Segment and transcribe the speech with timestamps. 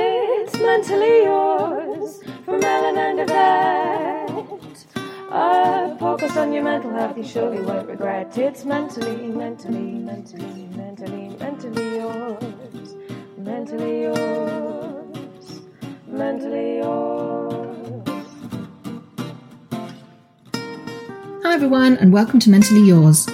[0.00, 4.86] It's mentally yours from Ellen and Yvette.
[5.30, 8.38] A focus on your mental health, you surely won't regret.
[8.38, 12.94] It's mentally, mentally, mentally, mentally, mentally yours.
[13.38, 15.62] Mentally yours.
[16.06, 18.26] Mentally yours.
[21.42, 23.28] Hi, everyone, and welcome to Mentally Yours,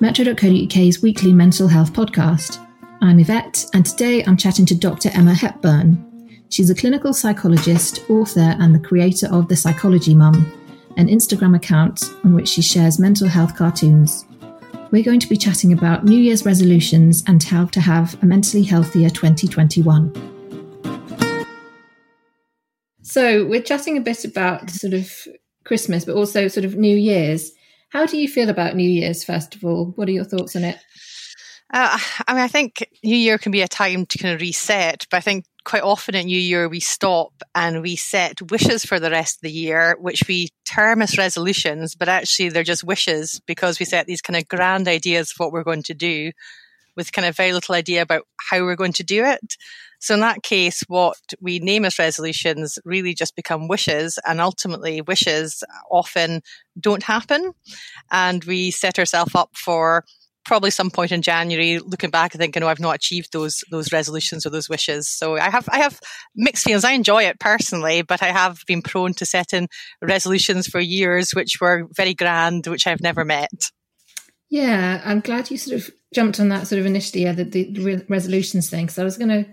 [0.00, 2.58] Metro.co.uk's weekly mental health podcast.
[3.00, 5.10] I'm Yvette, and today I'm chatting to Dr.
[5.14, 6.07] Emma Hepburn.
[6.50, 10.50] She's a clinical psychologist, author, and the creator of The Psychology Mum,
[10.96, 14.24] an Instagram account on which she shares mental health cartoons.
[14.90, 18.62] We're going to be chatting about New Year's resolutions and how to have a mentally
[18.62, 20.14] healthier 2021.
[23.02, 25.12] So, we're chatting a bit about sort of
[25.64, 27.52] Christmas, but also sort of New Year's.
[27.90, 29.92] How do you feel about New Year's, first of all?
[29.96, 30.78] What are your thoughts on it?
[31.72, 35.06] Uh, I mean, I think New Year can be a time to kind of reset,
[35.10, 38.98] but I think quite often at New Year we stop and we set wishes for
[38.98, 43.42] the rest of the year, which we term as resolutions, but actually they're just wishes
[43.44, 46.32] because we set these kind of grand ideas of what we're going to do
[46.96, 49.56] with kind of very little idea about how we're going to do it.
[49.98, 55.02] So in that case, what we name as resolutions really just become wishes and ultimately
[55.02, 56.40] wishes often
[56.80, 57.52] don't happen.
[58.10, 60.06] And we set ourselves up for
[60.48, 63.92] probably some point in January, looking back and thinking, "Oh, I've not achieved those those
[63.92, 66.00] resolutions or those wishes." So I have I have
[66.34, 66.84] mixed feelings.
[66.84, 69.68] I enjoy it personally, but I have been prone to setting
[70.02, 73.70] resolutions for years, which were very grand, which I've never met.
[74.50, 78.04] Yeah, I'm glad you sort of jumped on that sort of initially, yeah, the, the
[78.08, 78.88] resolutions thing.
[78.88, 79.46] So I was going to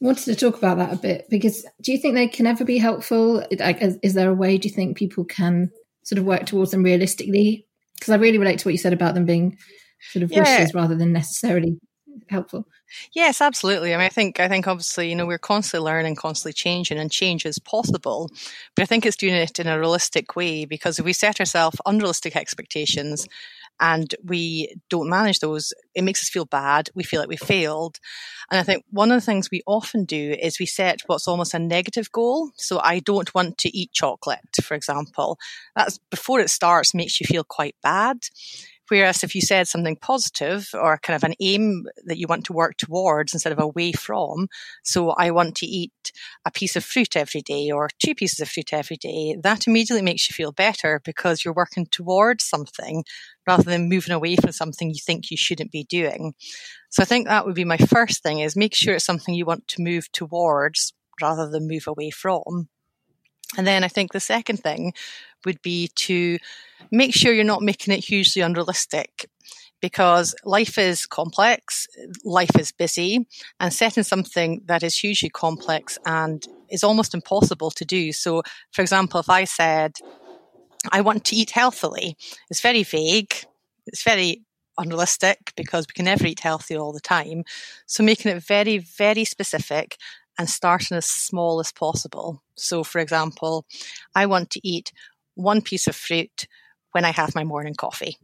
[0.00, 2.76] wanted to talk about that a bit because do you think they can ever be
[2.76, 3.46] helpful?
[3.56, 5.70] Like, is, is there a way do you think people can
[6.02, 7.68] sort of work towards them realistically?
[7.94, 9.58] Because I really relate to what you said about them being
[10.10, 10.40] sort of yeah.
[10.40, 11.78] wishes rather than necessarily
[12.28, 12.66] helpful.
[13.14, 13.94] Yes, absolutely.
[13.94, 17.10] I mean, I think I think obviously, you know, we're constantly learning, constantly changing, and
[17.10, 18.30] change is possible.
[18.74, 21.80] But I think it's doing it in a realistic way because if we set ourselves
[21.86, 23.26] unrealistic expectations
[23.80, 26.90] and we don't manage those, it makes us feel bad.
[26.94, 27.98] We feel like we failed.
[28.50, 31.54] And I think one of the things we often do is we set what's almost
[31.54, 32.50] a negative goal.
[32.56, 35.38] So I don't want to eat chocolate, for example.
[35.74, 38.18] That's before it starts makes you feel quite bad.
[38.92, 42.52] Whereas if you said something positive or kind of an aim that you want to
[42.52, 44.48] work towards instead of away from,
[44.84, 46.12] so I want to eat
[46.44, 50.02] a piece of fruit every day or two pieces of fruit every day, that immediately
[50.02, 53.02] makes you feel better because you're working towards something
[53.46, 56.34] rather than moving away from something you think you shouldn't be doing.
[56.90, 59.46] So I think that would be my first thing is make sure it's something you
[59.46, 62.68] want to move towards rather than move away from.
[63.56, 64.94] And then I think the second thing
[65.44, 66.38] would be to
[66.90, 69.28] make sure you're not making it hugely unrealistic
[69.80, 71.88] because life is complex,
[72.24, 73.26] life is busy,
[73.58, 78.12] and setting something that is hugely complex and is almost impossible to do.
[78.12, 79.96] So, for example, if I said,
[80.90, 82.16] I want to eat healthily,
[82.48, 83.34] it's very vague,
[83.86, 84.42] it's very
[84.78, 87.42] unrealistic because we can never eat healthy all the time.
[87.86, 89.96] So, making it very, very specific
[90.38, 92.42] and starting as small as possible.
[92.56, 93.64] So, for example,
[94.14, 94.92] I want to eat
[95.34, 96.46] one piece of fruit
[96.92, 98.16] when I have my morning coffee.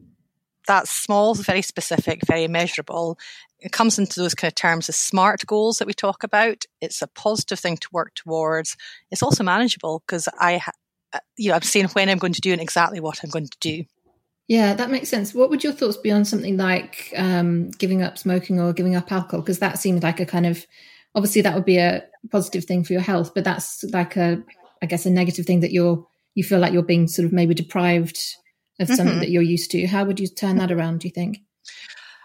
[0.69, 3.19] that's small, very specific, very measurable.
[3.59, 6.65] It comes into those kind of terms of smart goals that we talk about.
[6.81, 8.77] It's a positive thing to work towards.
[9.11, 10.61] It's also manageable because I,
[11.13, 13.49] uh, you know, I'm saying when I'm going to do and exactly what I'm going
[13.49, 13.85] to do.
[14.47, 15.35] Yeah, that makes sense.
[15.35, 19.11] What would your thoughts be on something like um, giving up smoking or giving up
[19.11, 19.41] alcohol?
[19.41, 20.67] Because that seems like a kind of
[21.19, 24.41] obviously that would be a positive thing for your health, but that's like a,
[24.81, 27.53] I guess, a negative thing that you're you feel like you're being sort of maybe
[27.53, 28.17] deprived
[28.79, 29.19] of something mm-hmm.
[29.19, 29.87] that you're used to.
[29.89, 31.01] How would you turn that around?
[31.01, 31.39] Do you think?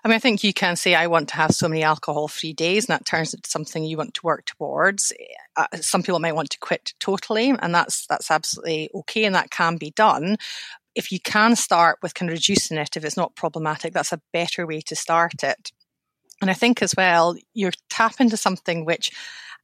[0.04, 2.54] I mean, I think you can say, I want to have so many alcohol free
[2.54, 5.12] days, and that turns into something you want to work towards.
[5.56, 9.50] Uh, some people might want to quit totally, and that's, that's absolutely okay, and that
[9.50, 10.38] can be done
[10.96, 14.22] if you can start with kind of reducing it, if it's not problematic, that's a
[14.32, 15.72] better way to start it.
[16.44, 19.12] And I think as well, you're tapping into something which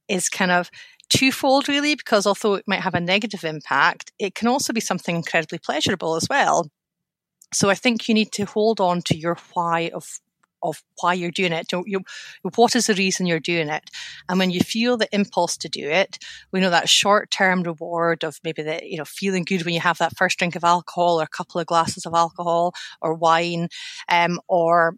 [0.08, 0.70] is kind of
[1.10, 5.14] twofold, really, because although it might have a negative impact, it can also be something
[5.14, 6.70] incredibly pleasurable as well.
[7.52, 10.20] So I think you need to hold on to your why of
[10.62, 11.66] of why you're doing it.
[11.72, 12.00] You,
[12.54, 13.90] what is the reason you're doing it?
[14.28, 16.18] And when you feel the impulse to do it,
[16.50, 19.80] we know that short term reward of maybe the, you know, feeling good when you
[19.80, 22.72] have that first drink of alcohol or a couple of glasses of alcohol
[23.02, 23.68] or wine,
[24.08, 24.96] um, or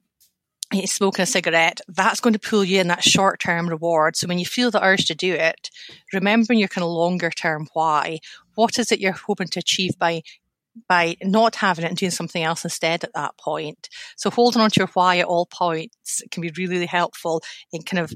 [0.86, 4.16] smoking a cigarette, that's going to pull you in that short term reward.
[4.16, 5.70] So when you feel the urge to do it,
[6.12, 8.18] remembering your kind of longer term why,
[8.54, 10.22] what is it you're hoping to achieve by
[10.88, 13.90] by not having it and doing something else instead at that point.
[14.16, 17.42] So holding on to your why at all points can be really, really helpful
[17.72, 18.12] in kind of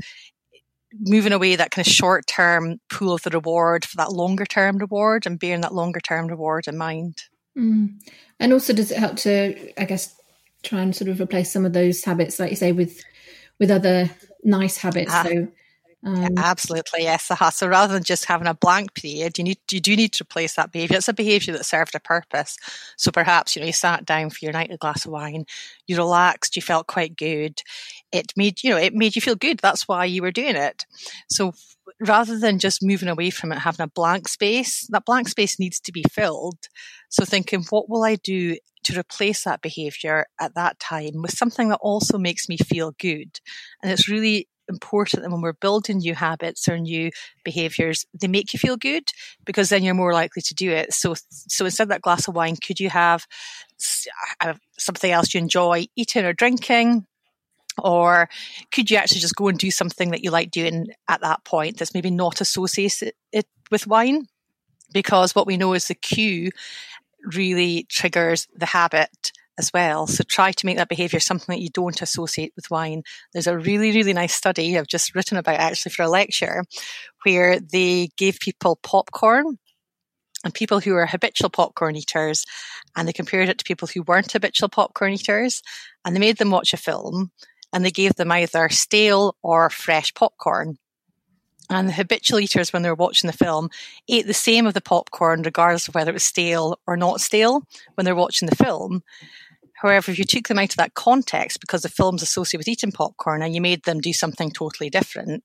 [1.01, 4.79] moving away that kind of short term pool of the reward for that longer term
[4.79, 7.25] reward and bearing that longer term reward in mind.
[7.57, 8.01] Mm.
[8.39, 10.15] And also, does it help to, I guess,
[10.67, 13.03] try and sort of replace some of those habits, like you say, with
[13.59, 14.11] with other
[14.45, 15.13] nice habits?
[15.13, 15.25] Ah.
[15.25, 15.49] So
[16.07, 17.31] um, Absolutely, yes.
[17.33, 17.51] Uh-huh.
[17.51, 20.55] So rather than just having a blank period, you need you do need to replace
[20.55, 20.99] that behaviour.
[20.99, 22.57] It's a behaviour that served a purpose.
[22.97, 25.47] So perhaps you know you sat down for your nightly glass of wine,
[25.89, 27.61] you relaxed, you felt quite good.
[28.13, 29.59] It made you know it made you feel good.
[29.59, 30.87] That's why you were doing it.
[31.31, 31.53] So
[32.01, 35.81] rather than just moving away from it, having a blank space, that blank space needs
[35.81, 36.59] to be filled.
[37.09, 41.69] So thinking, what will I do to replace that behaviour at that time with something
[41.69, 43.41] that also makes me feel good?
[43.83, 47.11] And it's really important that when we're building new habits or new
[47.45, 49.05] behaviors, they make you feel good
[49.45, 50.93] because then you're more likely to do it.
[50.93, 53.27] So, so instead of that glass of wine, could you have
[54.41, 57.07] uh, something else you enjoy eating or drinking?
[57.83, 58.29] Or
[58.73, 61.79] could you actually just go and do something that you like doing at that point
[61.79, 63.13] that's maybe not associated
[63.71, 64.27] with wine?
[64.93, 66.51] Because what we know is the cue
[67.35, 70.07] really triggers the habit as well.
[70.07, 73.03] So try to make that behavior something that you don't associate with wine.
[73.33, 76.65] There's a really, really nice study I've just written about actually for a lecture
[77.25, 79.59] where they gave people popcorn
[80.45, 82.45] and people who were habitual popcorn eaters
[82.97, 85.63] and they compared it to people who weren't habitual popcorn eaters
[86.05, 87.31] and they made them watch a film
[87.77, 90.79] and they gave them either stale or fresh popcorn.
[91.69, 93.69] And the habitual eaters, when they were watching the film,
[94.09, 97.61] ate the same of the popcorn, regardless of whether it was stale or not stale,
[97.95, 99.03] when they're watching the film.
[99.75, 102.93] However, if you took them out of that context because the film's associated with eating
[102.93, 105.45] popcorn and you made them do something totally different,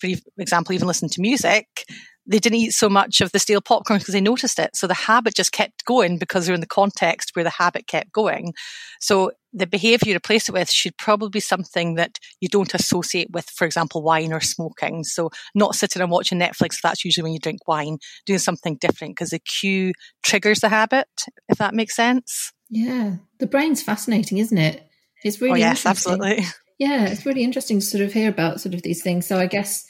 [0.00, 0.08] for
[0.38, 1.84] example, even listen to music,
[2.26, 4.74] they didn't eat so much of the stale popcorn because they noticed it.
[4.74, 8.12] So the habit just kept going because they're in the context where the habit kept
[8.12, 8.54] going.
[8.98, 13.30] So the behavior you replace it with should probably be something that you don't associate
[13.30, 15.02] with, for example, wine or smoking.
[15.02, 16.80] So not sitting and watching Netflix.
[16.82, 21.08] That's usually when you drink wine, doing something different because the cue triggers the habit,
[21.48, 22.52] if that makes sense.
[22.68, 23.16] Yeah.
[23.38, 24.86] The brain's fascinating, isn't it?
[25.24, 26.44] It's oh, really oh, yes, absolutely.
[26.78, 29.26] Yeah, it's really interesting to sort of hear about sort of these things.
[29.26, 29.86] So I guess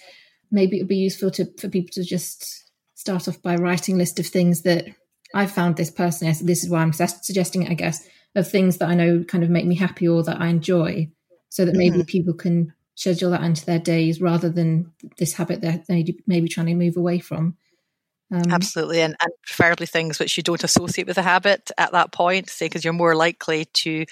[0.52, 3.98] maybe it would be useful to for people to just start off by writing a
[3.98, 4.86] list of things that
[5.34, 6.32] I've found this personally.
[6.34, 8.06] So this is why I'm suggesting it, I guess,
[8.36, 11.10] of things that I know kind of make me happy or that I enjoy,
[11.48, 12.06] so that maybe mm-hmm.
[12.06, 16.66] people can schedule that into their days rather than this habit that they maybe trying
[16.66, 17.56] to move away from.
[18.32, 22.12] Um, Absolutely, and, and preferably things which you don't associate with a habit at that
[22.12, 24.04] point, say because you're more likely to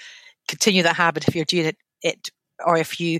[0.47, 2.29] continue that habit if you're doing it, it
[2.65, 3.19] or if you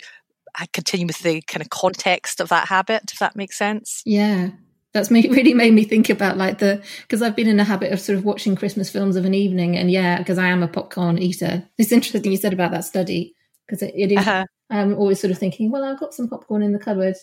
[0.72, 4.02] continue with the kind of context of that habit, if that makes sense.
[4.06, 4.50] Yeah.
[4.96, 7.92] That's made, really made me think about like the because I've been in a habit
[7.92, 10.70] of sort of watching Christmas films of an evening, and yeah, because I am a
[10.70, 11.68] popcorn eater.
[11.78, 13.36] It's interesting you said about that study
[13.68, 14.20] because it, it is.
[14.20, 14.46] Uh-huh.
[14.70, 17.18] I'm always sort of thinking, well, I've got some popcorn in the cupboard.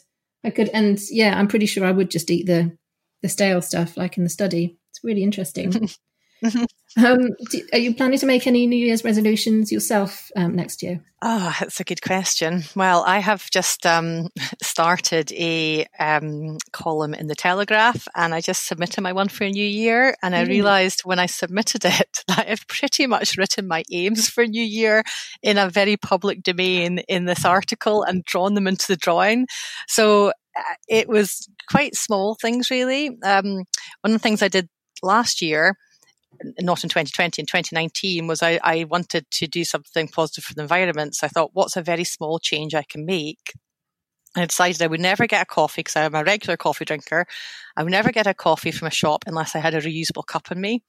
[0.45, 2.76] I could, and yeah, I'm pretty sure I would just eat the
[3.23, 4.79] the stale stuff like in the study.
[4.91, 5.88] It's really interesting.
[6.96, 11.00] Um, do, are you planning to make any New Year's resolutions yourself um, next year?
[11.25, 12.64] Oh, that's a good question.
[12.75, 14.28] Well, I have just um,
[14.62, 19.50] started a um, column in the Telegraph, and I just submitted my one for a
[19.50, 20.16] new year.
[20.22, 20.49] And I mm.
[20.49, 25.04] realised when I submitted it that I've pretty much written my aims for New Year
[25.42, 29.46] in a very public domain in this article and drawn them into the drawing.
[29.87, 33.16] So uh, it was quite small things, really.
[33.22, 33.64] Um,
[34.00, 34.68] one of the things I did
[35.02, 35.76] last year
[36.61, 40.62] not in 2020 in 2019 was I, I wanted to do something positive for the
[40.62, 43.53] environment so i thought what's a very small change i can make
[44.35, 47.27] I decided I would never get a coffee because I'm a regular coffee drinker.
[47.77, 50.51] I would never get a coffee from a shop unless I had a reusable cup
[50.51, 50.83] in me.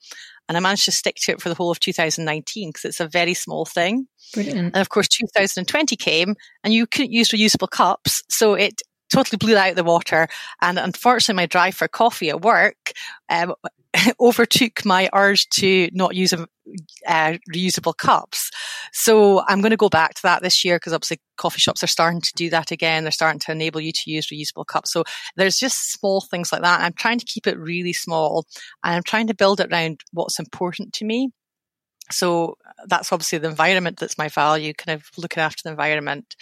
[0.47, 3.07] And I managed to stick to it for the whole of 2019 because it's a
[3.07, 4.07] very small thing.
[4.33, 4.57] Brilliant.
[4.59, 8.23] And of course, 2020 came and you couldn't use reusable cups.
[8.29, 8.81] So it
[9.11, 10.27] totally blew out the water.
[10.61, 12.93] And unfortunately, my drive for coffee at work
[13.29, 13.55] um,
[14.19, 18.49] overtook my urge to not use uh, reusable cups.
[18.91, 21.87] So I'm going to go back to that this year because obviously coffee shops are
[21.87, 23.03] starting to do that again.
[23.03, 24.91] They're starting to enable you to use reusable cups.
[24.91, 25.03] So
[25.35, 26.81] there's just small things like that.
[26.81, 28.45] I'm trying to keep it really small
[28.83, 31.29] and I'm trying to build it around what's important to me.
[32.11, 32.57] So
[32.87, 36.35] that's obviously the environment that's my value, kind of looking after the environment.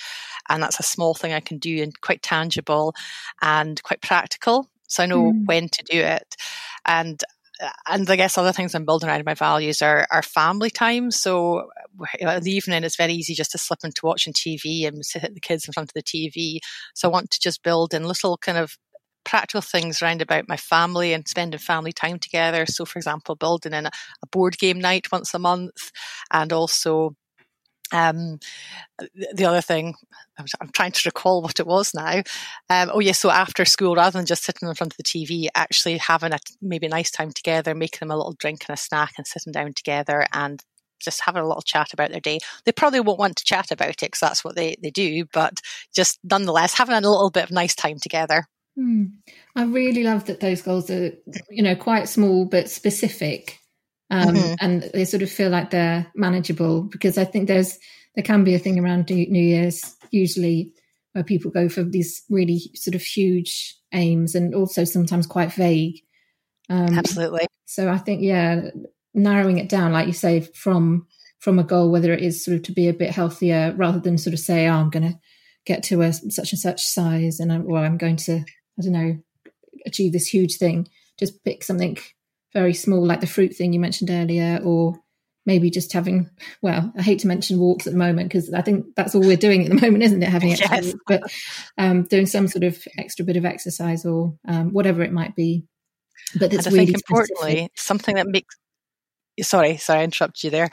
[0.49, 2.95] And that's a small thing I can do and quite tangible
[3.41, 4.67] and quite practical.
[4.87, 5.45] So I know mm.
[5.45, 6.35] when to do it.
[6.85, 7.23] And
[7.87, 11.11] and I guess other things I'm building around my values are, are family time.
[11.11, 11.69] So
[12.19, 15.39] in the evening, it's very easy just to slip into watching TV and sit the
[15.39, 16.59] kids in front of the TV.
[16.95, 18.77] So I want to just build in little kind of
[19.23, 22.65] practical things around about my family and spending family time together.
[22.65, 23.91] So, for example, building in a,
[24.23, 25.91] a board game night once a month
[26.31, 27.15] and also
[27.91, 28.39] um,
[29.33, 29.95] the other thing,
[30.37, 32.23] I'm, trying to recall what it was now.
[32.69, 33.07] Um, oh, yes.
[33.07, 36.33] Yeah, so after school, rather than just sitting in front of the TV, actually having
[36.33, 39.27] a maybe a nice time together, making them a little drink and a snack and
[39.27, 40.63] sitting down together and
[40.99, 42.39] just having a little chat about their day.
[42.65, 45.59] They probably won't want to chat about it because that's what they, they do, but
[45.93, 48.45] just nonetheless, having a little bit of nice time together.
[48.75, 49.05] Hmm.
[49.55, 51.11] I really love that those goals are,
[51.49, 53.59] you know, quite small but specific
[54.11, 54.53] um, mm-hmm.
[54.59, 57.79] and they sort of feel like they're manageable because I think there's
[58.15, 60.73] there can be a thing around New Year's usually
[61.13, 66.01] where people go for these really sort of huge aims and also sometimes quite vague.
[66.69, 67.47] Um, Absolutely.
[67.65, 68.69] So I think yeah,
[69.13, 71.07] narrowing it down, like you say, from
[71.39, 74.17] from a goal, whether it is sort of to be a bit healthier, rather than
[74.17, 75.19] sort of say, "Oh, I'm going to
[75.65, 78.91] get to a such and such size," and I'm, well, I'm going to, I don't
[78.91, 79.17] know,
[79.85, 80.89] achieve this huge thing.
[81.17, 81.97] Just pick something
[82.53, 84.95] very small, like the fruit thing you mentioned earlier, or
[85.45, 86.29] maybe just having,
[86.61, 89.37] well, I hate to mention walks at the moment because I think that's all we're
[89.37, 90.29] doing at the moment, isn't it?
[90.29, 90.93] Having yes.
[91.07, 91.23] but
[91.77, 95.65] um, doing some sort of extra bit of exercise or um, whatever it might be.
[96.39, 97.71] But it's really importantly, specific.
[97.75, 98.55] something that makes
[99.41, 100.69] sorry, sorry, I interrupted you there.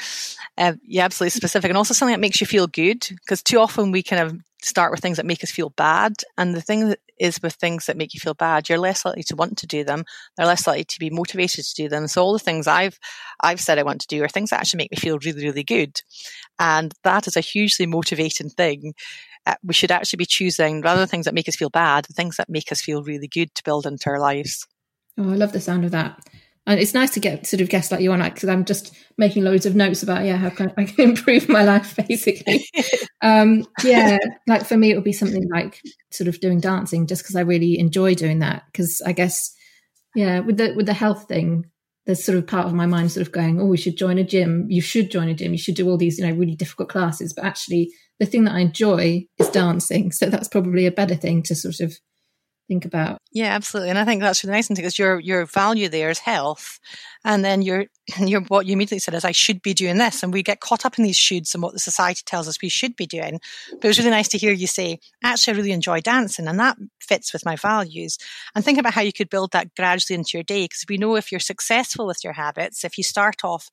[0.56, 3.92] Um, yeah, absolutely specific, and also something that makes you feel good because too often
[3.92, 7.40] we kind of start with things that make us feel bad, and the thing is
[7.42, 10.04] with things that make you feel bad, you're less likely to want to do them.
[10.36, 12.06] They're less likely to be motivated to do them.
[12.06, 12.98] So all the things I've
[13.40, 15.64] I've said I want to do are things that actually make me feel really, really
[15.64, 16.00] good,
[16.58, 18.94] and that is a hugely motivating thing.
[19.46, 22.12] Uh, we should actually be choosing rather than things that make us feel bad, the
[22.12, 24.66] things that make us feel really good to build into our lives.
[25.16, 26.20] Oh, I love the sound of that
[26.68, 28.94] and it's nice to get sort of guests like you on like, because I'm just
[29.16, 32.68] making loads of notes about yeah how can I can improve my life basically.
[33.22, 37.22] um, yeah, like for me it would be something like sort of doing dancing just
[37.22, 39.54] because I really enjoy doing that because I guess
[40.14, 41.64] yeah with the with the health thing
[42.06, 44.24] there's sort of part of my mind sort of going oh we should join a
[44.24, 44.66] gym.
[44.68, 45.52] You should join a gym.
[45.52, 47.32] You should do all these you know really difficult classes.
[47.32, 50.12] But actually the thing that I enjoy is dancing.
[50.12, 51.96] So that's probably a better thing to sort of
[52.68, 53.20] think about.
[53.32, 53.90] Yeah, absolutely.
[53.90, 56.78] And I think that's really nice thing because your your value there is health.
[57.24, 57.86] And then your
[58.20, 60.22] your what you immediately said is I should be doing this.
[60.22, 62.68] And we get caught up in these shoulds and what the society tells us we
[62.68, 63.40] should be doing.
[63.72, 66.60] But it was really nice to hear you say, actually I really enjoy dancing and
[66.60, 68.18] that fits with my values.
[68.54, 70.64] And think about how you could build that gradually into your day.
[70.64, 73.70] Because we know if you're successful with your habits, if you start off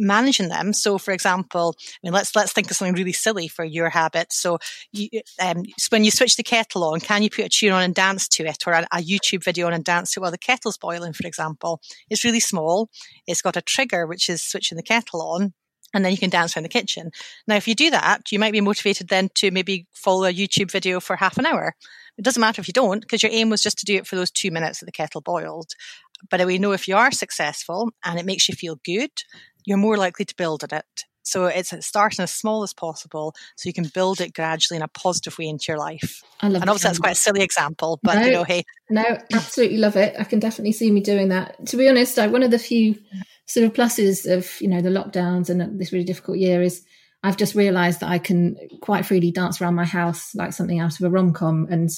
[0.00, 0.72] managing them.
[0.72, 4.40] So, for example, I mean, let's let's think of something really silly for your habits.
[4.40, 4.58] So,
[4.92, 5.08] you,
[5.40, 8.26] um, when you switch the kettle on, can you put a tune on and dance
[8.28, 10.78] to it, or a, a, YouTube video on and dance to it while the kettle's
[10.78, 11.12] boiling?
[11.12, 12.88] For example, it's really small.
[13.26, 15.52] It's got a trigger, which is switching the kettle on.
[15.92, 17.10] And then you can dance around the kitchen.
[17.48, 20.70] Now, if you do that, you might be motivated then to maybe follow a YouTube
[20.70, 21.74] video for half an hour.
[22.16, 24.14] It doesn't matter if you don't, because your aim was just to do it for
[24.14, 25.72] those two minutes that the kettle boiled.
[26.28, 29.10] But we know if you are successful and it makes you feel good,
[29.64, 31.04] you're more likely to build on it.
[31.22, 34.88] So it's starting as small as possible so you can build it gradually in a
[34.88, 36.22] positive way into your life.
[36.40, 38.64] I love and obviously that's quite a silly example, but no, you know, hey.
[38.88, 40.14] No, absolutely love it.
[40.18, 41.66] I can definitely see me doing that.
[41.66, 42.96] To be honest, I, one of the few
[43.46, 46.84] sort of pluses of you know the lockdowns and this really difficult year is
[47.22, 50.98] I've just realised that I can quite freely dance around my house like something out
[50.98, 51.90] of a rom com, and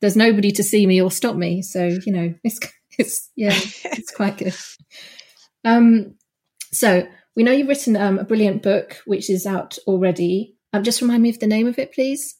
[0.00, 1.62] there's nobody to see me or stop me.
[1.62, 2.58] So you know, it's
[2.98, 4.54] it's yeah, it's quite good.
[5.64, 6.16] Um,
[6.72, 10.56] so we know you've written um, a brilliant book, which is out already.
[10.72, 12.36] Um, just remind me of the name of it, please.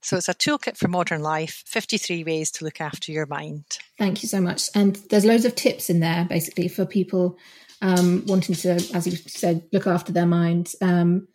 [0.00, 3.64] So it's a toolkit for modern life 53 ways to look after your mind.
[3.98, 4.68] Thank you so much.
[4.74, 7.36] And there's loads of tips in there basically for people
[7.82, 10.72] um, wanting to, as you said, look after their mind.
[10.80, 11.26] Um,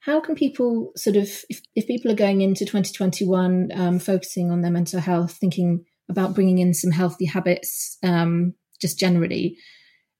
[0.00, 4.60] how can people sort of, if, if people are going into 2021 um, focusing on
[4.60, 9.56] their mental health, thinking about bringing in some healthy habits um, just generally,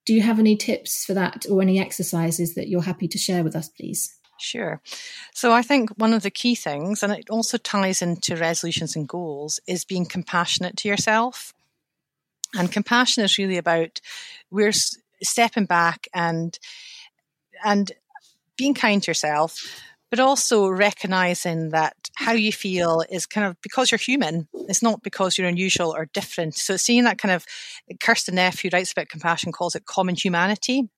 [0.05, 3.43] do you have any tips for that or any exercises that you're happy to share
[3.43, 4.19] with us, please?
[4.39, 4.81] Sure.
[5.33, 9.09] So I think one of the key things, and it also ties into resolutions and
[9.09, 11.55] goals, is being compassionate to yourself.
[12.55, 14.01] And compassion is really about
[14.51, 14.73] we're
[15.23, 16.59] stepping back and
[17.65, 17.93] and
[18.57, 19.83] being kind to yourself,
[20.15, 24.47] but also recognizing that how you feel is kind of because you're human.
[24.69, 26.55] It's not because you're unusual or different.
[26.55, 27.45] So seeing that kind of
[27.95, 30.89] Kristin Neff, who writes about compassion, calls it common humanity.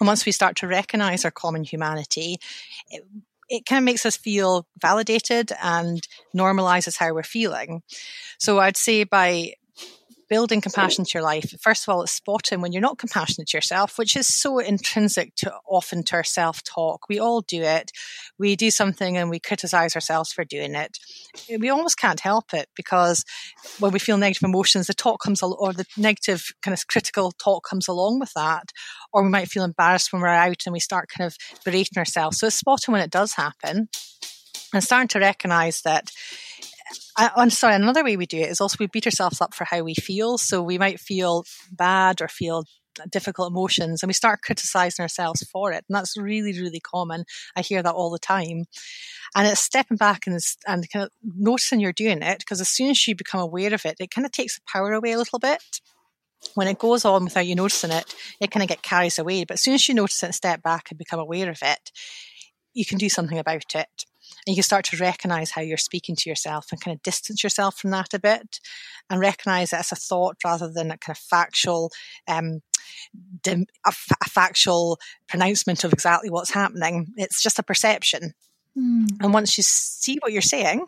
[0.00, 2.38] And once we start to recognize our common humanity,
[2.88, 3.04] it,
[3.50, 7.82] it kind of makes us feel validated and normalizes how we're feeling.
[8.38, 9.52] So I'd say by
[10.28, 13.56] building compassion to your life, first of all, it's spotting when you're not compassionate to
[13.56, 17.08] yourself, which is so intrinsic to often to our self talk.
[17.08, 17.90] We all do it.
[18.38, 20.98] We do something and we criticize ourselves for doing it.
[21.48, 23.24] We almost can't help it because
[23.78, 27.32] when we feel negative emotions, the talk comes, al- or the negative kind of critical
[27.32, 28.72] talk comes along with that.
[29.12, 32.38] Or we might feel embarrassed when we're out and we start kind of berating ourselves.
[32.38, 33.88] So it's spotting when it does happen
[34.72, 36.10] and starting to recognize that
[37.16, 39.64] I, am sorry, another way we do it is also we beat ourselves up for
[39.64, 40.38] how we feel.
[40.38, 42.64] So we might feel bad or feel
[43.10, 45.84] difficult emotions and we start criticizing ourselves for it.
[45.88, 47.24] And that's really, really common.
[47.56, 48.64] I hear that all the time.
[49.36, 52.90] And it's stepping back and, and kind of noticing you're doing it because as soon
[52.90, 55.38] as you become aware of it, it kind of takes the power away a little
[55.38, 55.62] bit.
[56.54, 59.44] When it goes on without you noticing it, it kind of get carries away.
[59.44, 61.90] But as soon as you notice it and step back and become aware of it,
[62.74, 64.04] you can do something about it.
[64.48, 67.44] And you can start to recognize how you're speaking to yourself and kind of distance
[67.44, 68.60] yourself from that a bit
[69.10, 71.90] and recognize it as a thought rather than a kind of factual,
[72.26, 72.62] um,
[73.42, 77.08] dim, a, f- a factual pronouncement of exactly what's happening.
[77.18, 78.32] It's just a perception.
[78.74, 79.08] Mm.
[79.20, 80.86] And once you see what you're saying,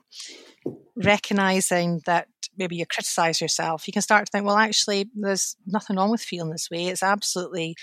[0.97, 5.97] recognizing that maybe you criticize yourself, you can start to think, well, actually, there's nothing
[5.97, 6.87] wrong with feeling this way.
[6.87, 7.77] It's absolutely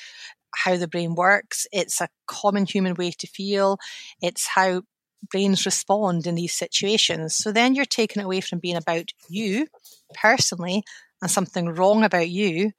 [0.56, 1.68] how the brain works.
[1.72, 3.78] It's a common human way to feel.
[4.24, 4.82] It's how
[5.32, 7.36] brains respond in these situations.
[7.36, 9.68] So then you're taken away from being about you
[10.14, 10.84] personally
[11.22, 12.72] and something wrong about you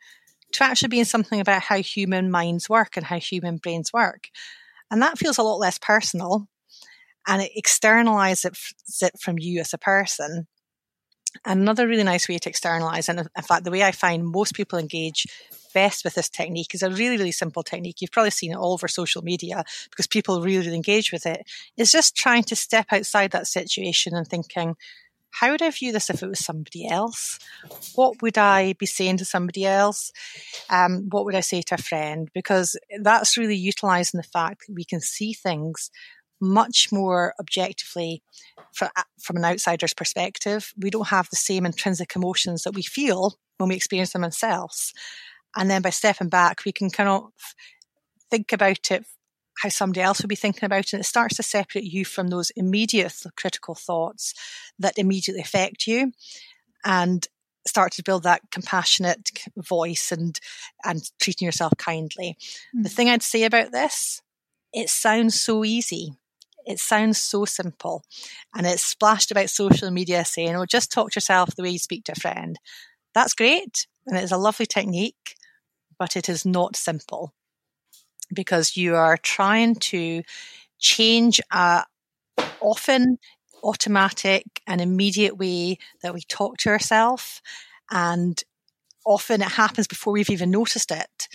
[0.54, 4.28] to actually being something about how human minds work and how human brains work.
[4.90, 6.48] And that feels a lot less personal
[7.26, 8.72] and it externalizes
[9.02, 10.46] it from you as a person.
[11.44, 14.78] Another really nice way to externalize, and in fact, the way I find most people
[14.78, 15.26] engage
[15.74, 18.00] best with this technique is a really, really simple technique.
[18.00, 21.48] You've probably seen it all over social media because people really, really engage with it.
[21.76, 24.76] Is just trying to step outside that situation and thinking,
[25.30, 27.38] how would I view this if it was somebody else?
[27.94, 30.10] What would I be saying to somebody else?
[30.70, 32.28] Um, what would I say to a friend?
[32.34, 35.90] Because that's really utilizing the fact that we can see things
[36.40, 38.22] much more objectively
[38.72, 40.72] from, from an outsider's perspective.
[40.76, 44.94] We don't have the same intrinsic emotions that we feel when we experience them ourselves.
[45.56, 47.32] And then by stepping back, we can kind of
[48.30, 49.04] think about it
[49.58, 50.92] how somebody else would be thinking about it.
[50.92, 54.34] And it starts to separate you from those immediate critical thoughts
[54.78, 56.12] that immediately affect you
[56.84, 57.26] and
[57.66, 60.38] start to build that compassionate voice and,
[60.84, 62.36] and treating yourself kindly.
[62.74, 62.84] Mm.
[62.84, 64.22] The thing I'd say about this,
[64.72, 66.12] it sounds so easy.
[66.68, 68.04] It sounds so simple
[68.54, 71.80] and it's splashed about social media saying, oh, just talk to yourself the way you
[71.80, 72.58] speak to a friend.
[73.14, 73.86] That's great.
[74.06, 75.36] And it's a lovely technique
[75.98, 77.34] but it is not simple
[78.34, 80.22] because you are trying to
[80.78, 81.84] change a
[82.60, 83.18] often
[83.64, 87.42] automatic and immediate way that we talk to ourselves
[87.90, 88.44] and
[89.06, 91.28] often it happens before we've even noticed it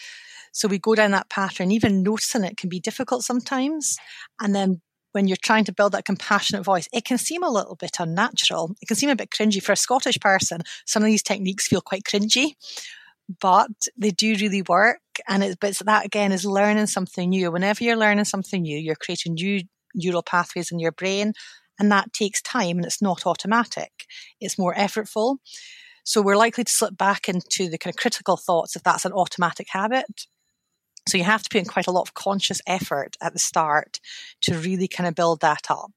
[0.54, 3.98] so we go down that pattern even noticing it can be difficult sometimes
[4.42, 4.82] and then
[5.14, 8.76] when you're trying to build that compassionate voice, it can seem a little bit unnatural.
[8.82, 10.62] It can seem a bit cringy for a Scottish person.
[10.86, 12.56] Some of these techniques feel quite cringy,
[13.40, 15.00] but they do really work.
[15.28, 17.52] And it, but that again is learning something new.
[17.52, 19.62] Whenever you're learning something new, you're creating new
[19.96, 21.34] neural pathways in your brain,
[21.80, 23.92] and that takes time and it's not automatic.
[24.42, 25.38] It's more effortful.
[26.04, 29.14] So we're likely to slip back into the kind of critical thoughts if that's an
[29.14, 30.26] automatic habit.
[31.08, 34.00] So you have to put in quite a lot of conscious effort at the start
[34.42, 35.92] to really kind of build that up.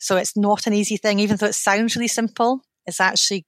[0.00, 2.62] So it's not an easy thing, even though it sounds really simple.
[2.86, 3.46] It's actually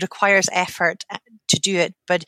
[0.00, 2.24] requires effort uh, to do it, but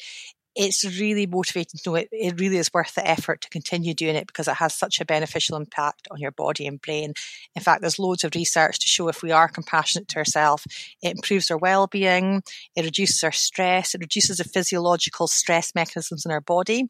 [0.56, 4.16] it's really motivating to know it, it really is worth the effort to continue doing
[4.16, 7.12] it because it has such a beneficial impact on your body and brain.
[7.54, 10.64] In fact, there's loads of research to show if we are compassionate to ourselves,
[11.02, 12.42] it improves our well-being,
[12.74, 16.88] it reduces our stress, it reduces the physiological stress mechanisms in our body.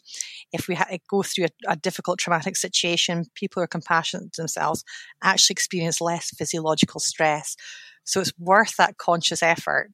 [0.53, 4.33] If we ha- eh, go through a, a difficult traumatic situation, people who are compassionate
[4.35, 4.85] to themselves
[5.23, 7.57] actually experience less physiological stress.
[8.05, 9.91] So it's worth that conscious effort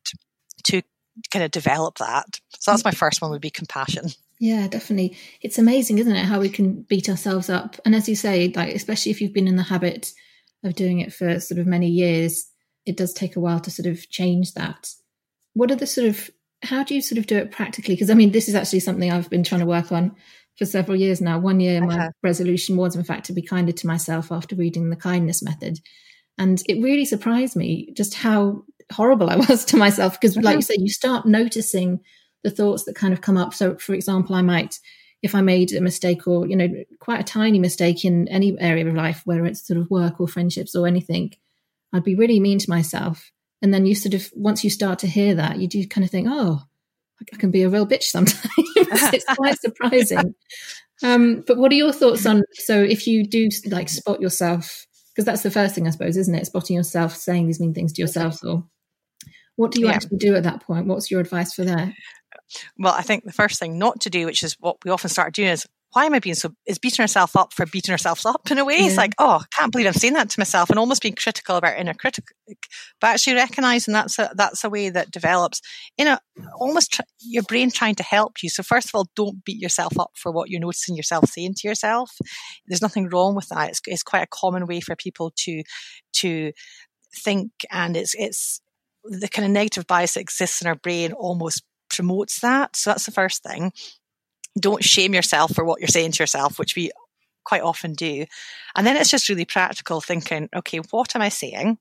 [0.65, 0.83] to
[1.31, 2.41] kind of develop that.
[2.59, 4.07] So that's my first one would be compassion.
[4.39, 5.17] Yeah, definitely.
[5.41, 7.77] It's amazing, isn't it, how we can beat ourselves up.
[7.85, 10.13] And as you say, like especially if you've been in the habit
[10.65, 12.49] of doing it for sort of many years,
[12.85, 14.91] it does take a while to sort of change that.
[15.55, 16.31] What are the sort of
[16.63, 17.95] how do you sort of do it practically?
[17.95, 20.15] Because I mean, this is actually something I've been trying to work on
[20.57, 21.39] for several years now.
[21.39, 24.97] One year, my resolution was, in fact, to be kinder to myself after reading the
[24.97, 25.79] kindness method.
[26.39, 30.51] And it really surprised me just how horrible I was to myself because, like you
[30.51, 30.61] uh-huh.
[30.61, 32.01] said, you start noticing
[32.43, 33.55] the thoughts that kind of come up.
[33.55, 34.79] So, for example, I might,
[35.23, 36.69] if I made a mistake or, you know,
[36.99, 40.27] quite a tiny mistake in any area of life, whether it's sort of work or
[40.27, 41.33] friendships or anything,
[41.93, 43.31] I'd be really mean to myself.
[43.61, 46.11] And then you sort of, once you start to hear that, you do kind of
[46.11, 46.63] think, oh,
[47.33, 48.43] I can be a real bitch sometimes.
[48.57, 50.35] it's quite surprising.
[51.05, 55.25] Um, but what are your thoughts on, so if you do like spot yourself, because
[55.25, 56.47] that's the first thing, I suppose, isn't it?
[56.47, 58.65] Spotting yourself saying these mean things to yourself or
[59.57, 59.93] what do you yeah.
[59.93, 60.87] actually do at that point?
[60.87, 61.93] What's your advice for that?
[62.79, 65.35] Well, I think the first thing not to do, which is what we often start
[65.35, 68.51] doing, is why am I being so, is beating herself up for beating herself up
[68.51, 68.79] in a way.
[68.79, 68.87] Yeah.
[68.87, 71.57] It's like, oh, I can't believe I'm saying that to myself and almost being critical
[71.57, 72.25] about inner critic,
[73.01, 75.61] but actually recognizing that's a, that's a way that develops
[75.99, 76.19] in a,
[76.59, 78.49] almost tr- your brain trying to help you.
[78.49, 81.69] So first of all, don't beat yourself up for what you're noticing yourself saying to
[81.69, 82.11] yourself.
[82.67, 83.69] There's nothing wrong with that.
[83.69, 85.63] It's, it's quite a common way for people to,
[86.15, 86.53] to
[87.23, 88.61] think and it's, it's,
[89.05, 92.77] the kind of negative bias that exists in our brain almost promotes that.
[92.77, 93.73] So that's the first thing.
[94.59, 96.91] Don't shame yourself for what you're saying to yourself, which we
[97.45, 98.27] quite often do.
[98.77, 101.79] And then it's just really practical thinking, okay, what am I saying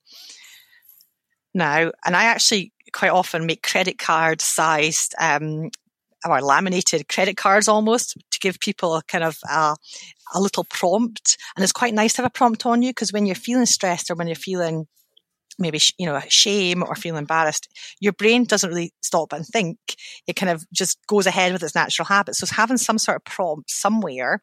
[1.53, 1.91] now?
[2.05, 5.69] And I actually quite often make credit card sized um,
[6.27, 9.75] or laminated credit cards almost to give people a kind of a,
[10.33, 11.37] a little prompt.
[11.55, 14.11] And it's quite nice to have a prompt on you because when you're feeling stressed
[14.11, 14.87] or when you're feeling
[15.61, 17.67] maybe you know shame or feel embarrassed
[17.99, 19.77] your brain doesn't really stop and think
[20.27, 23.23] it kind of just goes ahead with its natural habits so having some sort of
[23.23, 24.41] prompt somewhere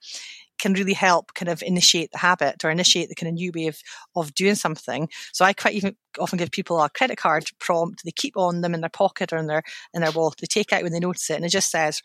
[0.59, 3.69] can really help kind of initiate the habit or initiate the kind of new way
[3.69, 3.79] of,
[4.17, 5.09] of doing something.
[5.33, 8.03] So I quite even often give people a credit card prompt.
[8.05, 9.63] They keep on them in their pocket or in their
[9.95, 10.39] in their wallet.
[10.41, 12.03] They take out when they notice it, and it just says,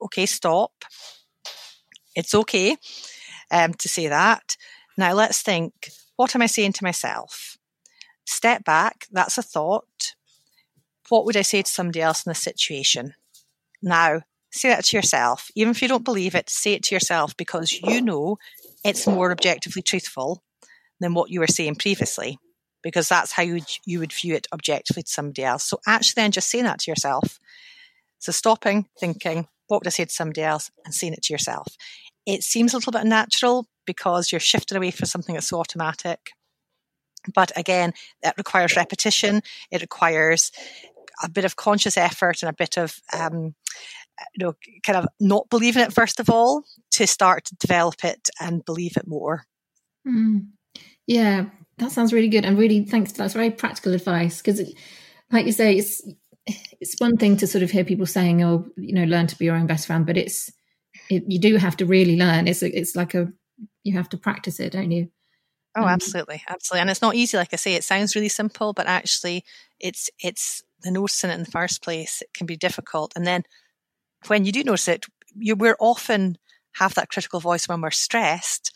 [0.00, 0.72] "Okay, stop.
[2.14, 2.76] It's okay
[3.50, 4.56] um, to say that."
[4.96, 5.90] Now let's think.
[6.16, 7.57] What am I saying to myself?
[8.30, 10.14] Step back, that's a thought.
[11.08, 13.14] What would I say to somebody else in this situation?
[13.82, 15.50] Now, say that to yourself.
[15.54, 18.36] Even if you don't believe it, say it to yourself because you know
[18.84, 20.42] it's more objectively truthful
[21.00, 22.38] than what you were saying previously,
[22.82, 25.64] because that's how you would, you would view it objectively to somebody else.
[25.64, 27.40] So actually, then just saying that to yourself.
[28.18, 31.68] So stopping, thinking, what would I say to somebody else, and saying it to yourself.
[32.26, 36.32] It seems a little bit natural because you're shifting away from something that's so automatic.
[37.34, 39.42] But again, that requires repetition.
[39.70, 40.52] It requires
[41.22, 43.54] a bit of conscious effort and a bit of, um,
[44.34, 44.54] you know,
[44.84, 48.96] kind of not believing it first of all to start to develop it and believe
[48.96, 49.44] it more.
[50.06, 50.48] Mm.
[51.06, 51.46] Yeah,
[51.78, 52.44] that sounds really good.
[52.44, 53.12] And really, thanks.
[53.12, 54.60] That's very practical advice because,
[55.32, 56.02] like you say, it's
[56.80, 59.46] it's one thing to sort of hear people saying, "Oh, you know, learn to be
[59.46, 60.50] your own best friend," but it's
[61.10, 62.48] it, you do have to really learn.
[62.48, 63.32] It's it's like a
[63.84, 65.08] you have to practice it, don't you?
[65.78, 65.90] Oh, mm-hmm.
[65.90, 66.80] absolutely, absolutely.
[66.80, 67.74] And it's not easy, like I say.
[67.74, 69.44] It sounds really simple, but actually,
[69.78, 72.20] it's it's the noticing it in the first place.
[72.20, 73.44] It can be difficult, and then
[74.26, 76.36] when you do notice it, you we're often
[76.74, 78.72] have that critical voice when we're stressed,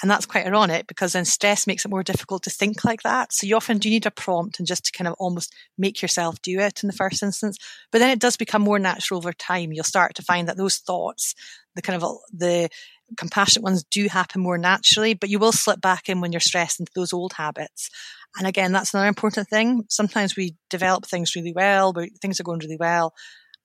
[0.00, 3.32] and that's quite ironic because then stress makes it more difficult to think like that.
[3.32, 6.40] So you often do need a prompt and just to kind of almost make yourself
[6.40, 7.58] do it in the first instance.
[7.90, 9.72] But then it does become more natural over time.
[9.72, 11.34] You'll start to find that those thoughts,
[11.74, 12.68] the kind of uh, the
[13.16, 16.78] compassionate ones do happen more naturally, but you will slip back in when you're stressed
[16.78, 17.90] into those old habits.
[18.36, 19.84] And again, that's another important thing.
[19.88, 23.14] Sometimes we develop things really well, but things are going really well.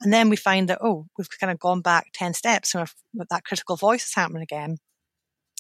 [0.02, 2.88] And then we find that, oh, we've kind of gone back 10 steps and
[3.30, 4.78] that critical voice is happening again.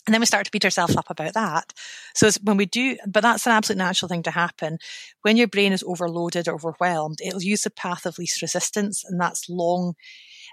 [0.06, 1.74] And then we start to beat ourselves up about that.
[2.14, 4.78] So when we do, but that's an absolute natural thing to happen.
[5.22, 9.20] When your brain is overloaded or overwhelmed, it'll use the path of least resistance, and
[9.20, 9.96] that's long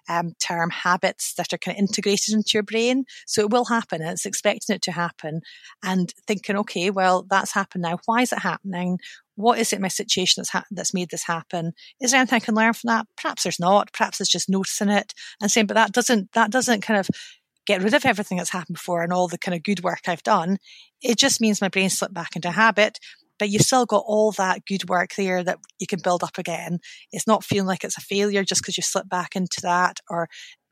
[0.09, 3.05] um, term habits that are kind of integrated into your brain.
[3.27, 5.41] So it will happen it's expecting it to happen
[5.83, 7.99] and thinking, okay, well, that's happened now.
[8.07, 8.99] Why is it happening?
[9.37, 11.73] What is it my situation that's, ha- that's made this happen?
[12.01, 13.07] Is there anything I can learn from that?
[13.17, 13.93] Perhaps there's not.
[13.93, 17.09] Perhaps it's just noticing it and saying, but that doesn't, that doesn't kind of
[17.67, 20.23] get rid of everything that's happened before and all the kind of good work I've
[20.23, 20.59] done.
[21.03, 22.99] It just means my brain slipped back into habit
[23.41, 26.79] but you've still got all that good work there that you can build up again.
[27.11, 30.29] It's not feeling like it's a failure just because you slip back into that or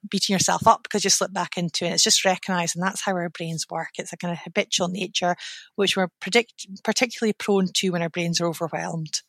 [0.09, 1.93] beating yourself up because you slip back into it.
[1.93, 3.93] It's just recognizing that's how our brains work.
[3.97, 5.35] It's a kind of habitual nature,
[5.77, 9.23] which we're predict- particularly prone to when our brains are overwhelmed.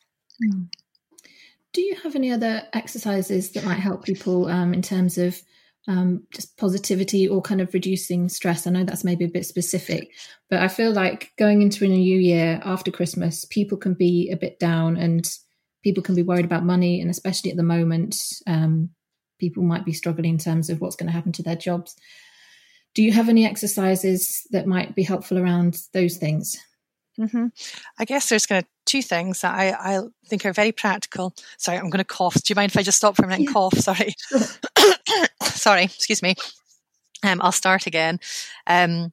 [0.44, 0.68] Mm.
[1.72, 5.42] Do you have any other exercises that might help people um, in terms of
[5.88, 8.68] um, just positivity or kind of reducing stress.
[8.68, 10.12] I know that's maybe a bit specific,
[10.50, 14.38] but I feel like going into a new year after Christmas, people can be a
[14.38, 15.28] bit down and
[15.84, 17.02] people can be worried about money.
[17.02, 18.16] And especially at the moment,
[18.46, 18.90] um,
[19.40, 21.96] people might be struggling in terms of what's going to happen to their jobs.
[22.94, 26.58] Do you have any exercises that might be helpful around those things?
[27.20, 27.48] Mm-hmm.
[28.00, 31.36] I guess there's kind of two things that I, I think are very practical.
[31.58, 32.36] Sorry, I'm going to cough.
[32.36, 33.54] Do you mind if I just stop for a minute and yeah.
[33.54, 33.74] cough?
[33.78, 34.14] Sorry.
[35.44, 36.36] Sorry, excuse me.
[37.24, 38.20] Um, I'll start again.
[38.66, 39.12] Um,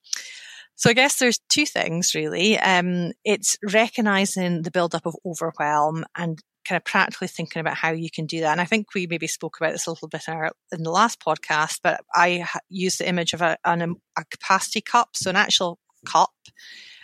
[0.77, 2.59] so I guess there's two things really.
[2.59, 8.11] Um, it's recognizing the buildup of overwhelm and kind of practically thinking about how you
[8.11, 8.53] can do that.
[8.53, 10.91] And I think we maybe spoke about this a little bit in, our, in the
[10.91, 15.31] last podcast, but I ha- used the image of a, an, a capacity cup, so
[15.31, 16.33] an actual cup,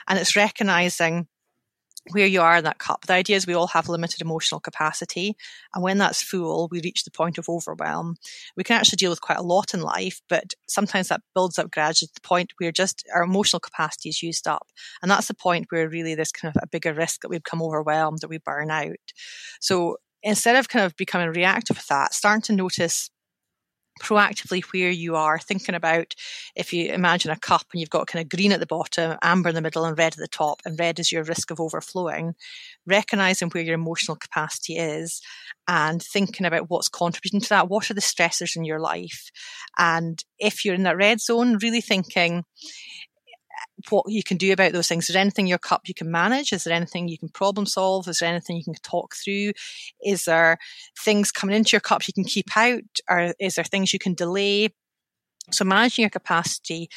[0.09, 1.29] and it's recognizing
[2.11, 3.07] where you are in that cup.
[3.07, 5.37] The idea is we all have limited emotional capacity.
[5.73, 8.17] And when that's full, we reach the point of overwhelm.
[8.57, 11.71] We can actually deal with quite a lot in life, but sometimes that builds up
[11.71, 14.67] gradually to the point where just our emotional capacity is used up.
[15.01, 17.63] And that's the point where really there's kind of a bigger risk that we become
[17.63, 18.97] overwhelmed, that we burn out.
[19.61, 23.11] So instead of kind of becoming reactive with that, starting to notice
[24.01, 26.15] proactively where you are, thinking about
[26.57, 29.51] if you imagine a cup and you've got kind of green at the bottom, amber
[29.51, 32.35] in the middle, and red at the top, and red is your risk of overflowing,
[32.87, 35.21] recognizing where your emotional capacity is
[35.69, 37.69] and thinking about what's contributing to that.
[37.69, 39.31] What are the stressors in your life?
[39.79, 42.45] And if you're in that red zone, really thinking,
[43.91, 45.09] what you can do about those things.
[45.09, 46.53] Is there anything in your cup you can manage?
[46.53, 48.09] Is there anything you can problem solve?
[48.09, 49.53] Is there anything you can talk through?
[50.05, 50.59] Is there
[50.99, 52.83] things coming into your cup you can keep out?
[53.09, 54.71] Or is there things you can delay?
[55.51, 56.89] So managing your capacity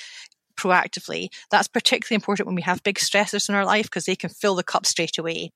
[0.56, 4.30] proactively, that's particularly important when we have big stressors in our life because they can
[4.30, 5.52] fill the cup straight away.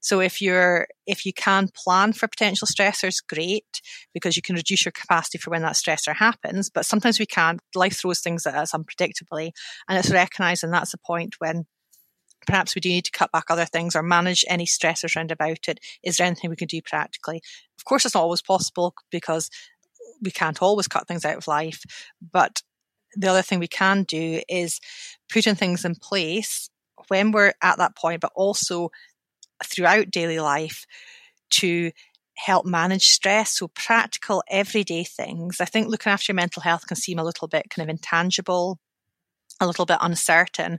[0.00, 3.80] So if you're, if you can plan for potential stressors, great,
[4.12, 6.70] because you can reduce your capacity for when that stressor happens.
[6.70, 7.60] But sometimes we can't.
[7.74, 9.52] Life throws things at us unpredictably.
[9.88, 11.66] And it's recognizing that's the point when
[12.46, 15.68] perhaps we do need to cut back other things or manage any stressors around about
[15.68, 15.78] it.
[16.02, 17.40] Is there anything we can do practically?
[17.78, 19.50] Of course, it's not always possible because
[20.20, 21.82] we can't always cut things out of life.
[22.32, 22.62] But
[23.16, 24.80] the other thing we can do is
[25.30, 26.68] putting things in place
[27.08, 28.90] when we're at that point, but also
[29.64, 30.86] throughout daily life
[31.50, 31.90] to
[32.34, 33.52] help manage stress.
[33.58, 35.60] So practical everyday things.
[35.60, 38.78] I think looking after your mental health can seem a little bit kind of intangible,
[39.60, 40.78] a little bit uncertain,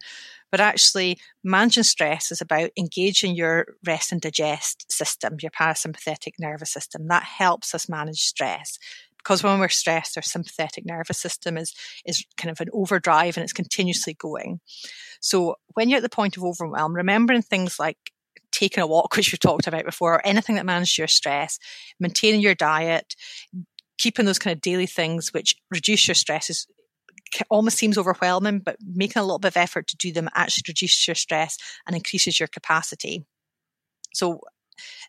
[0.51, 6.71] but actually managing stress is about engaging your rest and digest system, your parasympathetic nervous
[6.71, 7.07] system.
[7.07, 8.77] That helps us manage stress.
[9.23, 11.73] Because when we're stressed, our sympathetic nervous system is,
[12.05, 14.59] is kind of an overdrive and it's continuously going.
[15.21, 17.97] So when you're at the point of overwhelm, remembering things like
[18.51, 21.57] taking a walk, which we've talked about before, or anything that manages your stress,
[21.99, 23.15] maintaining your diet,
[23.97, 26.67] keeping those kind of daily things which reduce your stress is
[27.49, 31.07] almost seems overwhelming, but making a little bit of effort to do them actually reduces
[31.07, 31.57] your stress
[31.87, 33.25] and increases your capacity.
[34.13, 34.41] So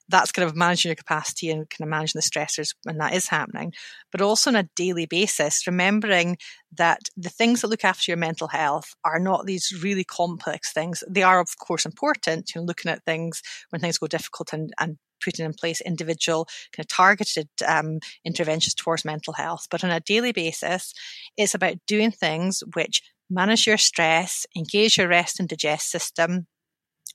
[0.09, 3.29] that's kind of managing your capacity and kind of managing the stressors when that is
[3.29, 3.73] happening,
[4.13, 6.37] but also on a daily basis, remembering
[6.77, 11.03] that the things that look after your mental health are not these really complex things.
[11.09, 14.73] They are, of course, important, you know, looking at things when things go difficult and,
[14.79, 19.67] and putting in place individual kind of targeted um, interventions towards mental health.
[19.71, 20.93] But on a daily basis,
[21.37, 26.47] it's about doing things which manage your stress, engage your rest and digest system,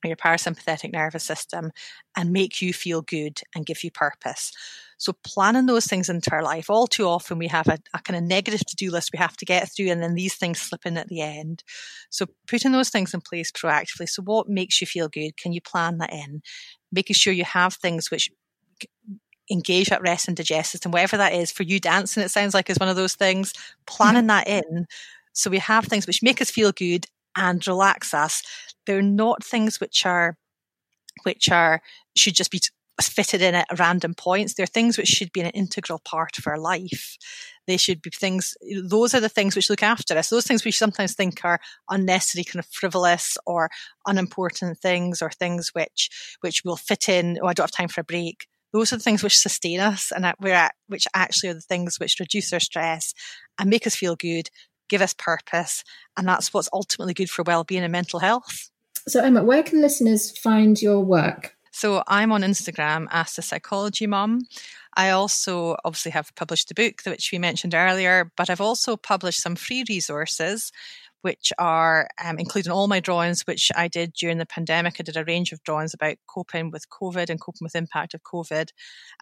[0.07, 1.71] your parasympathetic nervous system
[2.15, 4.51] and make you feel good and give you purpose.
[4.97, 8.17] So planning those things into our life, all too often we have a, a kind
[8.17, 10.97] of negative to-do list we have to get through and then these things slip in
[10.97, 11.63] at the end.
[12.09, 14.09] So putting those things in place proactively.
[14.09, 15.38] So what makes you feel good?
[15.38, 16.41] Can you plan that in?
[16.91, 18.29] Making sure you have things which
[19.51, 21.51] engage that rest and digest system, whatever that is.
[21.51, 23.53] For you, dancing, it sounds like is one of those things.
[23.53, 23.83] Mm-hmm.
[23.85, 24.85] Planning that in.
[25.33, 28.41] So we have things which make us feel good and relax us
[28.85, 30.37] they're not things which are
[31.23, 31.81] which are
[32.15, 32.59] should just be
[33.01, 34.53] fitted in at random points.
[34.53, 37.17] They're things which should be an integral part of our life.
[37.67, 40.29] They should be things, those are the things which look after us.
[40.29, 43.69] Those things we sometimes think are unnecessary, kind of frivolous or
[44.07, 46.09] unimportant things or things which,
[46.41, 47.37] which will fit in.
[47.41, 48.47] Oh, I don't have time for a break.
[48.73, 51.99] Those are the things which sustain us and we're at, which actually are the things
[51.99, 53.13] which reduce our stress
[53.59, 54.49] and make us feel good,
[54.89, 55.84] give us purpose.
[56.17, 58.69] And that's what's ultimately good for well-being and mental health.
[59.08, 61.56] So Emma, where can listeners find your work?
[61.71, 64.41] So I'm on Instagram as the psychology mum.
[64.95, 69.41] I also obviously have published a book which we mentioned earlier, but I've also published
[69.41, 70.71] some free resources
[71.21, 74.95] which are um, including all my drawings, which I did during the pandemic.
[74.99, 78.21] I did a range of drawings about coping with COVID and coping with impact of
[78.23, 78.69] COVID,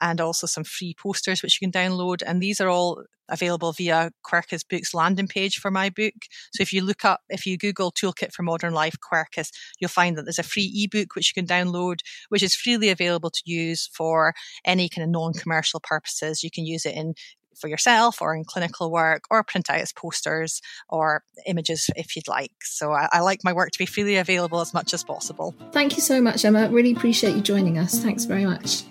[0.02, 2.22] and also some free posters which you can download.
[2.26, 6.14] And these are all available via Quercus Books landing page for my book.
[6.54, 10.18] So if you look up, if you Google Toolkit for Modern Life Quercus, you'll find
[10.18, 13.90] that there's a free ebook which you can download, which is freely available to use
[13.94, 14.34] for
[14.66, 16.44] any kind of non-commercial purposes.
[16.44, 17.16] You can use it in
[17.60, 22.28] for yourself or in clinical work or print out as posters or images if you'd
[22.28, 22.52] like.
[22.62, 25.56] So I, I, like my work to be freely available as much as possible.
[25.72, 26.70] Thank you so much, Emma.
[26.70, 28.00] Really appreciate you joining us.
[28.00, 28.84] Thanks very much.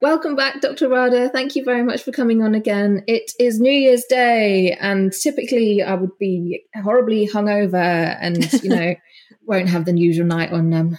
[0.00, 0.88] Welcome back, Dr.
[0.88, 1.28] Radha.
[1.28, 3.02] Thank you very much for coming on again.
[3.08, 8.94] It is New Year's Day, and typically I would be horribly hungover and, you know,
[9.46, 10.98] won't have the usual night on um,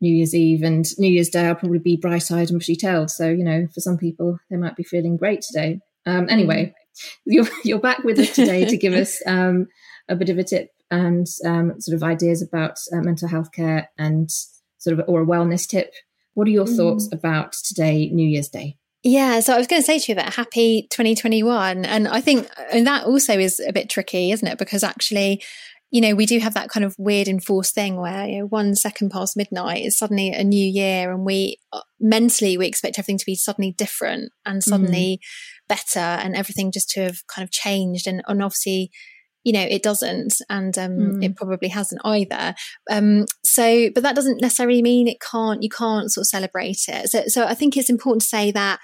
[0.00, 3.10] New Year's Eve and New Year's Day, I'll probably be bright eyed and bushy tailed.
[3.10, 5.80] So, you know, for some people, they might be feeling great today.
[6.06, 6.74] Um, anyway,
[7.26, 9.66] you're, you're back with us today to give us um,
[10.08, 13.90] a bit of a tip and um, sort of ideas about uh, mental health care
[13.98, 14.30] and
[14.78, 15.92] sort of, or a wellness tip.
[16.34, 16.76] What are your mm.
[16.76, 18.76] thoughts about today, New Year's Day?
[19.02, 21.86] Yeah, so I was going to say to you that happy 2021.
[21.86, 24.58] And I think and that also is a bit tricky, isn't it?
[24.58, 25.42] Because actually,
[25.90, 28.76] you know, we do have that kind of weird enforced thing where, you know, one
[28.76, 33.18] second past midnight is suddenly a new year and we uh, mentally, we expect everything
[33.18, 35.68] to be suddenly different and suddenly mm.
[35.68, 38.06] better and everything just to have kind of changed.
[38.06, 38.92] And, and obviously,
[39.42, 40.34] you know, it doesn't.
[40.48, 41.24] And, um, mm.
[41.24, 42.54] it probably hasn't either.
[42.88, 47.08] Um, so, but that doesn't necessarily mean it can't, you can't sort of celebrate it.
[47.08, 48.78] So, so I think it's important to say that,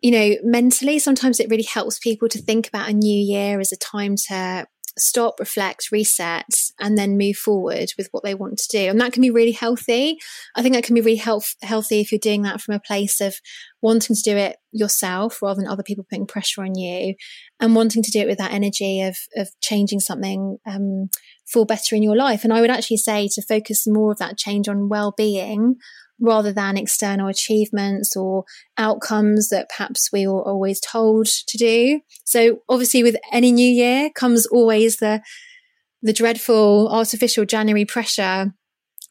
[0.00, 3.72] you know, mentally, sometimes it really helps people to think about a new year as
[3.72, 4.66] a time to
[4.98, 6.46] stop, reflect, reset,
[6.80, 8.90] and then move forward with what they want to do.
[8.90, 10.18] And that can be really healthy.
[10.54, 13.20] I think that can be really health- healthy if you're doing that from a place
[13.20, 13.36] of
[13.80, 17.14] wanting to do it yourself rather than other people putting pressure on you
[17.60, 21.08] and wanting to do it with that energy of, of changing something um,
[21.46, 22.44] for better in your life.
[22.44, 25.76] And I would actually say to focus more of that change on well-being
[26.22, 28.44] rather than external achievements or
[28.78, 32.00] outcomes that perhaps we were always told to do.
[32.24, 35.20] So obviously with any new year comes always the
[36.04, 38.52] the dreadful artificial January pressure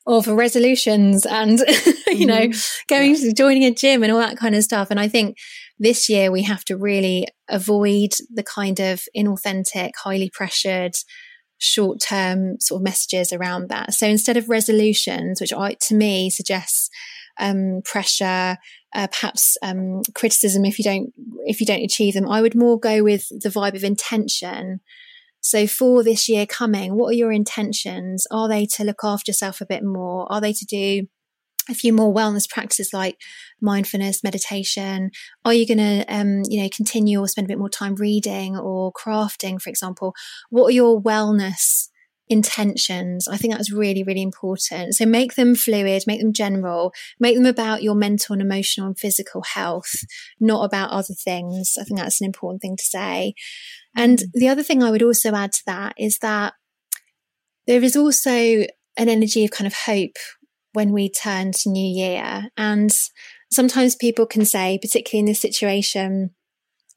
[0.08, 1.60] of resolutions and
[2.08, 2.84] you know mm-hmm.
[2.88, 5.38] going to joining a gym and all that kind of stuff and i think
[5.78, 10.93] this year we have to really avoid the kind of inauthentic highly pressured
[11.62, 13.93] short term sort of messages around that.
[13.93, 16.89] So instead of resolutions, which I, to me suggests
[17.39, 18.58] um, pressure,
[18.93, 21.13] uh, perhaps um, criticism if you don't
[21.45, 24.82] if you don't achieve them, I would more go with the vibe of intention.
[25.39, 28.28] So for this year coming, what are your intentions?
[28.32, 30.32] Are they to look after yourself a bit more?
[30.32, 31.08] Are they to do
[31.69, 33.17] a few more wellness practices like
[33.62, 35.12] mindfulness, meditation?
[35.45, 38.58] Are you going to, um, you know, continue or spend a bit more time reading
[38.58, 40.13] or crafting, for example?
[40.50, 41.88] What are your wellness
[42.30, 43.28] intentions?
[43.28, 44.95] I think that's really, really important.
[44.95, 48.97] So make them fluid, make them general, make them about your mental and emotional and
[48.97, 49.91] physical health,
[50.39, 51.76] not about other things.
[51.80, 53.34] I think that's an important thing to say.
[53.95, 54.26] And mm.
[54.34, 56.54] the other thing I would also add to that is that
[57.67, 58.32] there is also
[58.97, 60.17] an energy of kind of hope
[60.73, 62.49] when we turn to New Year.
[62.57, 62.91] And
[63.51, 66.31] sometimes people can say, particularly in this situation,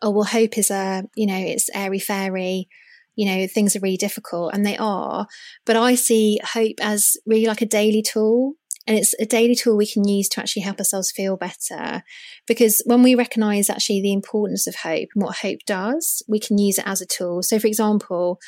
[0.02, 2.68] oh, well, hope is a, you know, it's airy fairy,
[3.16, 5.26] you know, things are really difficult and they are.
[5.64, 8.54] But I see hope as really like a daily tool.
[8.86, 12.02] And it's a daily tool we can use to actually help ourselves feel better.
[12.46, 16.58] Because when we recognize actually the importance of hope and what hope does, we can
[16.58, 17.42] use it as a tool.
[17.42, 18.38] So, for example,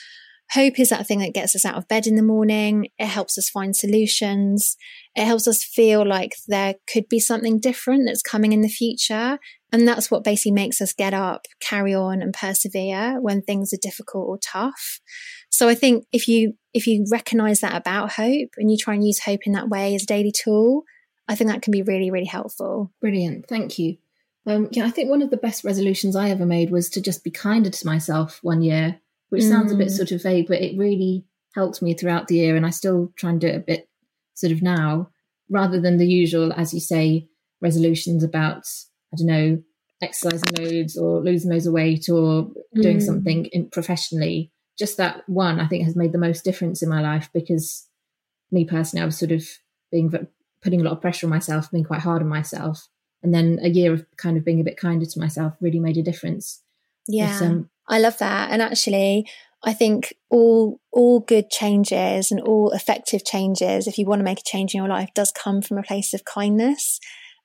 [0.52, 2.88] Hope is that thing that gets us out of bed in the morning.
[2.98, 4.76] It helps us find solutions.
[5.16, 9.38] It helps us feel like there could be something different that's coming in the future.
[9.72, 13.78] And that's what basically makes us get up, carry on and persevere when things are
[13.82, 15.00] difficult or tough.
[15.50, 19.04] So I think if you, if you recognize that about hope and you try and
[19.04, 20.84] use hope in that way as a daily tool,
[21.26, 22.92] I think that can be really, really helpful.
[23.00, 23.48] Brilliant.
[23.48, 23.96] Thank you.
[24.46, 27.24] Um, yeah, I think one of the best resolutions I ever made was to just
[27.24, 29.00] be kinder to myself one year
[29.30, 29.48] which mm.
[29.48, 29.96] sounds a bit mm.
[29.96, 31.24] sort of vague, but it really
[31.54, 32.56] helped me throughout the year.
[32.56, 33.88] And I still try and do it a bit
[34.34, 35.10] sort of now,
[35.50, 37.28] rather than the usual, as you say,
[37.60, 38.64] resolutions about,
[39.12, 39.62] I don't know,
[40.02, 43.02] exercising loads or losing loads of weight or doing mm.
[43.02, 44.52] something in, professionally.
[44.78, 47.86] Just that one, I think, has made the most difference in my life because
[48.50, 49.46] me personally, I was sort of
[49.90, 50.12] being
[50.62, 52.86] putting a lot of pressure on myself, being quite hard on myself.
[53.22, 55.96] And then a year of kind of being a bit kinder to myself really made
[55.96, 56.62] a difference.
[57.08, 57.38] Yeah.
[57.38, 58.50] But, um, I love that.
[58.50, 59.28] And actually,
[59.64, 64.40] I think all all good changes and all effective changes, if you want to make
[64.40, 67.00] a change in your life, does come from a place of kindness.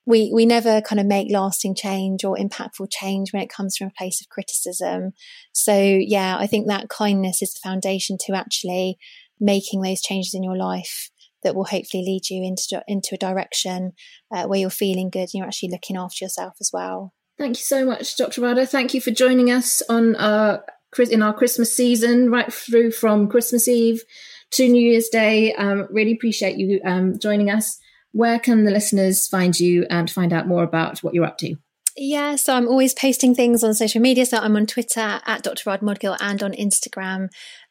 [0.06, 3.88] We we never kind of make lasting change or impactful change when it comes from
[3.88, 5.12] a place of criticism.
[5.54, 8.98] So yeah, I think that kindness is the foundation to actually
[9.40, 11.10] making those changes in your life
[11.44, 13.94] that will hopefully lead you into into a direction
[14.34, 17.14] uh, where you're feeling good and you're actually looking after yourself as well.
[17.42, 18.42] Thank you so much, Dr.
[18.42, 18.68] Radha.
[18.68, 20.64] Thank you for joining us on our
[21.10, 24.04] in our Christmas season, right through from Christmas Eve
[24.52, 25.52] to New Year's Day.
[25.56, 27.80] Um, really appreciate you um, joining us.
[28.12, 31.56] Where can the listeners find you and find out more about what you're up to?
[31.98, 34.28] Yeah, so I'm always posting things on social media.
[34.28, 35.64] So I'm on Twitter at Dr.
[35.66, 37.30] Rad Modgil and on Instagram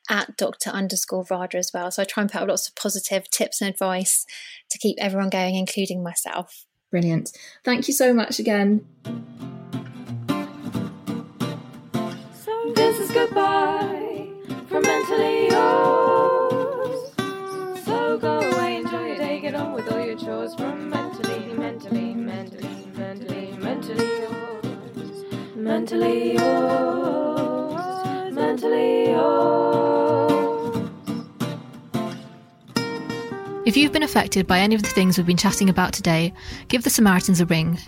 [0.08, 0.70] at Dr.
[0.70, 1.92] underscore Radha as well.
[1.92, 4.26] So I try and put out lots of positive tips and advice
[4.72, 6.66] to keep everyone going, including myself.
[6.90, 7.30] Brilliant.
[7.64, 8.84] Thank you so much again.
[13.20, 14.26] Goodbye
[14.66, 17.12] from mentally yours.
[17.84, 22.14] So go away, enjoy your day, get on with all your chores from mentally, mentally,
[22.14, 25.24] mentally, mentally, mentally yours.
[25.54, 28.32] Mentally yours.
[28.32, 30.88] Mentally yours.
[33.66, 36.32] If you've been affected by any of the things we've been chatting about today,
[36.68, 37.78] give the Samaritans a ring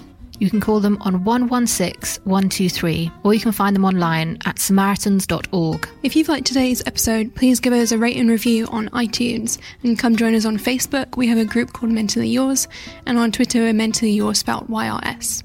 [0.43, 5.89] you can call them on 116 123 or you can find them online at samaritans.org.
[6.03, 9.97] If you've liked today's episode, please give us a rate and review on iTunes and
[9.97, 11.17] come join us on Facebook.
[11.17, 12.67] We have a group called Mentally Yours
[13.07, 15.45] and on Twitter, we're Mentally Yours spelled YRS.